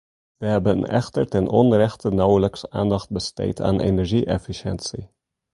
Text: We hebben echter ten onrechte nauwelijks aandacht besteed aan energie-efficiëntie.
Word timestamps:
We 0.37 0.45
hebben 0.47 0.85
echter 0.87 1.27
ten 1.27 1.47
onrechte 1.47 2.09
nauwelijks 2.09 2.69
aandacht 2.69 3.09
besteed 3.09 3.61
aan 3.61 3.79
energie-efficiëntie. 3.79 5.09